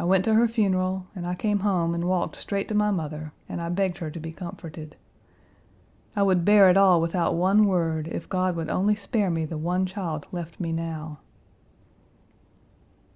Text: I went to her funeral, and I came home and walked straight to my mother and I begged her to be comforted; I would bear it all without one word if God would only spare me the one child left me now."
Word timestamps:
I 0.00 0.02
went 0.04 0.24
to 0.24 0.34
her 0.34 0.48
funeral, 0.48 1.06
and 1.14 1.24
I 1.24 1.36
came 1.36 1.60
home 1.60 1.94
and 1.94 2.08
walked 2.08 2.34
straight 2.34 2.66
to 2.70 2.74
my 2.74 2.90
mother 2.90 3.30
and 3.48 3.60
I 3.60 3.68
begged 3.68 3.98
her 3.98 4.10
to 4.10 4.18
be 4.18 4.32
comforted; 4.32 4.96
I 6.16 6.24
would 6.24 6.44
bear 6.44 6.68
it 6.68 6.76
all 6.76 7.00
without 7.00 7.36
one 7.36 7.66
word 7.68 8.08
if 8.08 8.28
God 8.28 8.56
would 8.56 8.68
only 8.68 8.96
spare 8.96 9.30
me 9.30 9.44
the 9.44 9.56
one 9.56 9.86
child 9.86 10.26
left 10.32 10.58
me 10.58 10.72
now." 10.72 11.20